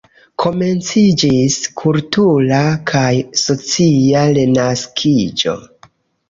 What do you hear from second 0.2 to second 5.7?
Komenciĝis kultura kaj socia renaskiĝo.